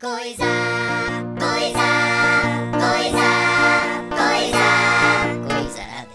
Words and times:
Coisa, 0.00 0.44
coisa, 1.40 1.88
coisa, 2.70 3.28
coisa, 4.14 4.62
coisa. 5.48 6.06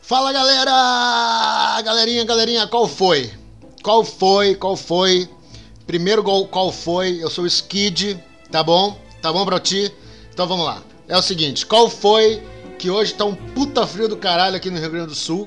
Fala 0.00 0.32
galera! 0.32 1.82
Galerinha, 1.82 2.24
galerinha, 2.24 2.66
qual 2.66 2.88
foi? 2.88 3.30
Qual 3.82 4.02
foi? 4.02 4.54
Qual 4.54 4.78
foi? 4.78 5.28
Primeiro 5.86 6.22
gol, 6.22 6.48
qual 6.48 6.72
foi? 6.72 7.22
Eu 7.22 7.28
sou 7.28 7.44
o 7.44 7.46
Skid, 7.46 8.18
tá 8.50 8.62
bom? 8.62 8.98
Tá 9.20 9.30
bom 9.30 9.44
pra 9.44 9.60
ti? 9.60 9.94
Então 10.32 10.46
vamos 10.46 10.64
lá. 10.64 10.82
É 11.06 11.18
o 11.18 11.22
seguinte, 11.22 11.66
qual 11.66 11.90
foi 11.90 12.42
que 12.78 12.88
hoje 12.88 13.12
tá 13.12 13.26
um 13.26 13.34
puta 13.34 13.86
frio 13.86 14.08
do 14.08 14.16
caralho 14.16 14.56
aqui 14.56 14.70
no 14.70 14.80
Rio 14.80 14.90
Grande 14.90 15.08
do 15.08 15.14
Sul? 15.14 15.46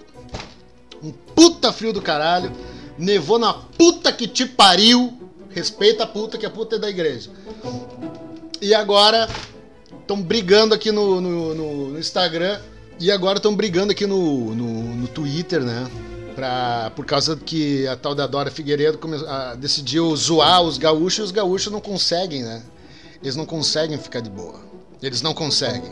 Um 1.01 1.11
puta 1.11 1.73
frio 1.73 1.91
do 1.91 1.99
caralho. 1.99 2.51
Nevou 2.97 3.37
na 3.39 3.53
puta 3.53 4.11
que 4.11 4.27
te 4.27 4.45
pariu. 4.45 5.13
Respeita 5.49 6.03
a 6.03 6.07
puta, 6.07 6.37
que 6.37 6.45
a 6.45 6.49
puta 6.49 6.75
é 6.75 6.79
da 6.79 6.89
igreja. 6.89 7.29
E 8.61 8.73
agora 8.73 9.27
estão 10.01 10.21
brigando 10.21 10.73
aqui 10.75 10.91
no, 10.91 11.19
no, 11.21 11.53
no- 11.55 11.87
no 11.91 11.99
Instagram. 11.99 12.59
E 12.99 13.11
agora 13.11 13.37
estão 13.37 13.55
brigando 13.55 13.91
aqui 13.91 14.05
no, 14.07 14.53
no, 14.55 15.07
Twitter, 15.07 15.61
né? 15.63 15.87
Pra, 16.35 16.91
por 16.95 17.05
causa 17.05 17.35
que 17.35 17.87
a 17.87 17.95
tal 17.95 18.13
da 18.13 18.27
Dora 18.27 18.49
Figueiredo 18.51 18.97
come- 18.97 19.23
a- 19.27 19.55
decidiu 19.55 20.15
zoar 20.15 20.61
os 20.61 20.77
gaúchos 20.77 21.19
e 21.19 21.21
os 21.23 21.31
gaúchos 21.31 21.71
não 21.71 21.81
conseguem, 21.81 22.43
né? 22.43 22.61
Eles 23.21 23.35
não 23.35 23.45
conseguem 23.45 23.97
ficar 23.97 24.19
de 24.19 24.29
boa. 24.29 24.59
Eles 25.01 25.21
não 25.21 25.33
conseguem. 25.33 25.91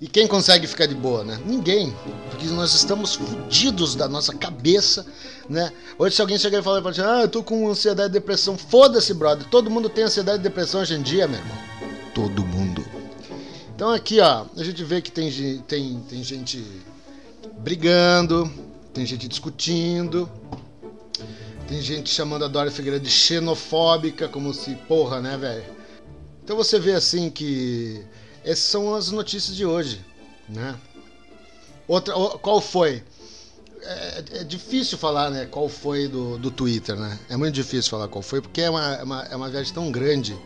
E 0.00 0.08
quem 0.08 0.26
consegue 0.26 0.66
ficar 0.66 0.86
de 0.86 0.94
boa, 0.94 1.22
né? 1.24 1.38
Ninguém. 1.44 1.94
Porque 2.30 2.46
nós 2.46 2.74
estamos 2.74 3.14
fudidos 3.14 3.94
da 3.94 4.08
nossa 4.08 4.34
cabeça, 4.34 5.06
né? 5.50 5.72
Hoje 5.98 6.14
se 6.14 6.22
alguém 6.22 6.38
chegar 6.38 6.60
e 6.60 6.62
falar 6.62 6.80
pra 6.80 6.92
gente, 6.92 7.04
ah, 7.04 7.22
eu 7.22 7.28
tô 7.28 7.42
com 7.42 7.68
ansiedade 7.68 8.10
e 8.10 8.12
depressão. 8.12 8.56
Foda-se, 8.56 9.12
brother. 9.12 9.44
Todo 9.48 9.68
mundo 9.68 9.88
tem 9.88 10.04
ansiedade 10.04 10.38
e 10.38 10.42
depressão 10.42 10.80
hoje 10.80 10.94
em 10.94 11.02
dia, 11.02 11.26
meu 11.26 11.40
irmão. 11.40 11.58
Todo 12.14 12.46
mundo. 12.46 12.86
Então 13.74 13.90
aqui, 13.90 14.20
ó, 14.20 14.46
a 14.56 14.62
gente 14.62 14.84
vê 14.84 15.02
que 15.02 15.10
tem, 15.10 15.58
tem, 15.66 16.00
tem 16.08 16.22
gente 16.22 16.64
brigando, 17.58 18.48
tem 18.94 19.04
gente 19.04 19.26
discutindo, 19.26 20.30
tem 21.66 21.82
gente 21.82 22.10
chamando 22.10 22.44
a 22.44 22.48
Dora 22.48 22.70
Figueiredo 22.70 23.04
de 23.04 23.10
xenofóbica, 23.10 24.28
como 24.28 24.54
se, 24.54 24.76
porra, 24.86 25.20
né, 25.20 25.36
velho? 25.36 25.64
Então 26.44 26.56
você 26.56 26.78
vê 26.78 26.92
assim 26.92 27.28
que 27.28 28.04
essas 28.44 28.64
são 28.64 28.94
as 28.94 29.10
notícias 29.10 29.56
de 29.56 29.66
hoje, 29.66 30.00
né? 30.48 30.76
Outra, 31.88 32.14
qual 32.40 32.60
foi? 32.60 33.02
É, 33.82 34.24
é 34.40 34.44
difícil 34.44 34.98
falar, 34.98 35.30
né? 35.30 35.46
Qual 35.50 35.68
foi 35.68 36.06
do, 36.06 36.38
do 36.38 36.50
Twitter, 36.50 36.96
né? 36.96 37.18
É 37.28 37.36
muito 37.36 37.54
difícil 37.54 37.90
falar 37.90 38.08
qual 38.08 38.22
foi, 38.22 38.40
porque 38.40 38.60
é 38.60 38.70
uma, 38.70 38.94
é 38.94 39.02
uma, 39.02 39.22
é 39.22 39.36
uma 39.36 39.48
viagem 39.48 39.72
tão 39.72 39.90
grande. 39.90 40.36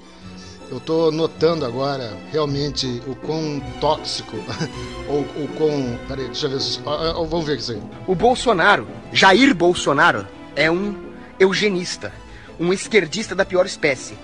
Eu 0.70 0.80
tô 0.80 1.10
notando 1.10 1.64
agora 1.64 2.16
realmente 2.32 3.02
o 3.06 3.14
quão 3.14 3.60
tóxico, 3.80 4.36
ou 5.08 5.20
o 5.20 5.48
quão. 5.56 5.98
Peraí, 6.08 6.26
deixa 6.26 6.46
eu 6.46 6.50
ver 6.50 7.28
vamos 7.28 7.46
ver 7.46 7.58
isso 7.58 7.72
aí. 7.72 7.82
O 8.06 8.14
Bolsonaro, 8.14 8.86
Jair 9.12 9.54
Bolsonaro, 9.54 10.26
é 10.56 10.70
um 10.70 10.96
eugenista, 11.38 12.12
um 12.58 12.72
esquerdista 12.72 13.34
da 13.34 13.44
pior 13.44 13.66
espécie. 13.66 14.14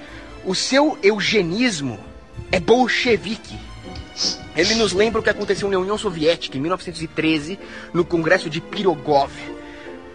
O 0.45 0.55
seu 0.55 0.99
eugenismo 1.03 1.99
é 2.51 2.59
bolchevique. 2.59 3.59
Ele 4.57 4.75
nos 4.75 4.93
lembra 4.93 5.21
o 5.21 5.23
que 5.23 5.31
aconteceu 5.31 5.71
na 5.71 5.79
União 5.79 5.97
Soviética 5.97 6.59
em 6.59 6.61
1913, 6.61 7.59
no 7.95 8.05
Congresso 8.05 8.51
de 8.51 8.61
Pirogov, 8.61 9.31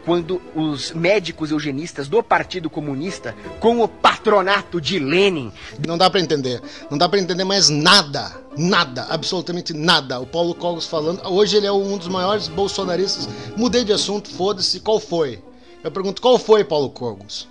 quando 0.04 0.42
os 0.54 0.92
médicos 0.92 1.52
eugenistas 1.52 2.08
do 2.08 2.22
Partido 2.22 2.70
Comunista, 2.70 3.34
com 3.60 3.82
o 3.82 3.88
patronato 3.88 4.80
de 4.80 5.00
Lenin, 5.00 5.52
Não 5.88 5.98
dá 5.98 6.10
pra 6.10 6.20
entender. 6.20 6.62
Não 6.92 6.98
dá 6.98 7.10
pra 7.10 7.20
entender 7.20 7.44
mais 7.44 7.70
nada. 7.70 8.32
Nada. 8.58 9.08
Absolutamente 9.10 9.74
nada. 9.74 10.20
O 10.20 10.28
Paulo 10.28 10.54
Cogos 10.54 10.86
falando. 10.86 11.22
Hoje 11.28 11.58
ele 11.58 11.66
é 11.66 11.72
um 11.72 11.98
dos 11.98 12.08
maiores 12.08 12.48
bolsonaristas. 12.48 13.28
Mudei 13.58 13.84
de 13.84 13.94
assunto, 13.94 14.30
foda-se. 14.30 14.80
Qual 14.80 15.00
foi? 15.00 15.42
Eu 15.84 15.92
pergunto, 15.92 16.22
qual 16.22 16.38
foi, 16.38 16.64
Paulo 16.64 16.90
Cogos? 16.90 17.48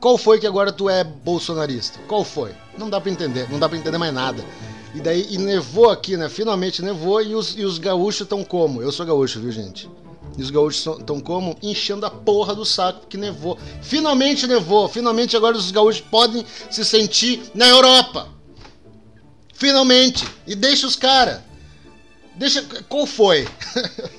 Qual 0.00 0.16
foi 0.16 0.38
que 0.38 0.46
agora 0.46 0.70
tu 0.70 0.88
é 0.88 1.02
bolsonarista? 1.02 1.98
Qual 2.06 2.24
foi? 2.24 2.52
Não 2.76 2.88
dá 2.88 3.00
pra 3.00 3.10
entender. 3.10 3.50
Não 3.50 3.58
dá 3.58 3.68
pra 3.68 3.76
entender 3.76 3.98
mais 3.98 4.14
nada. 4.14 4.44
E 4.94 5.00
daí, 5.00 5.26
e 5.30 5.38
nevou 5.38 5.90
aqui, 5.90 6.16
né? 6.16 6.28
Finalmente 6.28 6.82
nevou 6.82 7.20
e 7.22 7.34
os, 7.34 7.56
e 7.56 7.64
os 7.64 7.78
gaúchos 7.78 8.22
estão 8.22 8.42
como? 8.42 8.82
Eu 8.82 8.90
sou 8.90 9.04
gaúcho, 9.04 9.40
viu, 9.40 9.52
gente? 9.52 9.88
E 10.36 10.42
os 10.42 10.50
gaúchos 10.50 10.86
estão 10.98 11.20
como? 11.20 11.56
Enchendo 11.62 12.06
a 12.06 12.10
porra 12.10 12.54
do 12.54 12.64
saco 12.64 13.00
porque 13.00 13.16
nevou. 13.16 13.58
Finalmente 13.82 14.46
nevou. 14.46 14.88
Finalmente 14.88 15.36
agora 15.36 15.56
os 15.56 15.70
gaúchos 15.70 16.00
podem 16.00 16.44
se 16.70 16.84
sentir 16.84 17.42
na 17.54 17.68
Europa. 17.68 18.28
Finalmente. 19.52 20.26
E 20.46 20.54
deixa 20.54 20.86
os 20.86 20.96
caras. 20.96 21.40
Deixa. 22.36 22.62
Qual 22.88 23.06
foi? 23.06 23.46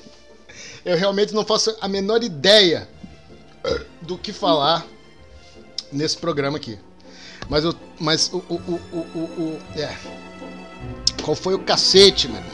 Eu 0.84 0.96
realmente 0.96 1.34
não 1.34 1.44
faço 1.44 1.74
a 1.80 1.88
menor 1.88 2.22
ideia 2.22 2.88
do 4.02 4.16
que 4.16 4.32
falar 4.32 4.86
nesse 5.92 6.16
programa 6.16 6.56
aqui. 6.56 6.78
Mas 7.48 7.64
eu. 7.64 7.74
Mas 7.98 8.30
o. 8.32 8.38
o, 8.48 8.54
o, 8.54 8.80
o, 8.92 8.98
o, 8.98 9.20
o- 9.20 9.58
é. 9.78 9.94
Qual 11.22 11.34
foi 11.34 11.54
o 11.54 11.58
cacete, 11.58 12.28
mano? 12.28 12.46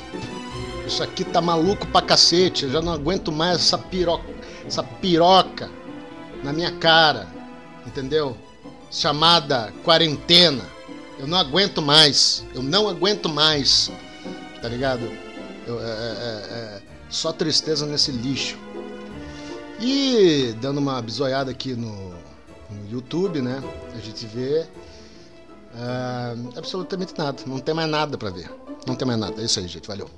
Isso 0.86 1.02
aqui 1.02 1.24
tá 1.24 1.40
maluco 1.40 1.86
pra 1.88 2.02
cacete. 2.02 2.64
Eu 2.64 2.70
já 2.70 2.80
não 2.80 2.92
aguento 2.92 3.32
mais 3.32 3.58
essa 3.58 3.78
piroca, 3.78 4.24
essa 4.66 4.82
piroca 4.82 5.70
na 6.42 6.52
minha 6.52 6.72
cara. 6.72 7.26
Entendeu? 7.86 8.36
Chamada 8.90 9.72
quarentena. 9.84 10.64
Eu 11.18 11.26
não 11.26 11.38
aguento 11.38 11.80
mais. 11.80 12.44
Eu 12.54 12.62
não 12.62 12.88
aguento 12.88 13.28
mais. 13.28 13.90
Tá 14.60 14.68
ligado? 14.68 15.10
Eu- 15.66 15.80
é- 15.80 15.84
é- 15.84 16.46
é- 16.50 16.82
só 17.08 17.32
tristeza 17.32 17.86
nesse 17.86 18.10
lixo. 18.10 18.58
E 19.80 20.54
dando 20.60 20.78
uma 20.78 21.00
bisoiada 21.02 21.50
aqui 21.50 21.74
no, 21.74 22.10
no 22.70 22.90
YouTube, 22.90 23.40
né? 23.40 23.62
A 23.94 23.98
gente 23.98 24.26
vê 24.26 24.66
ah, 25.78 26.34
absolutamente 26.56 27.14
nada. 27.16 27.42
Não 27.46 27.58
tem 27.58 27.74
mais 27.74 27.88
nada 27.88 28.16
pra 28.16 28.30
ver. 28.30 28.50
Não 28.86 28.94
tem 28.94 29.06
mais 29.06 29.18
nada. 29.18 29.40
É 29.40 29.44
isso 29.44 29.58
aí, 29.58 29.68
gente. 29.68 29.86
Valeu. 29.86 30.08